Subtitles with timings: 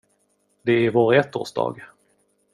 [0.61, 1.75] Det är vår ettårsdag.